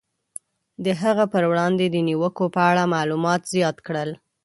[0.85, 4.09] د هغه پر وړاندې د نیوکو په اړه معلومات زیات کړل.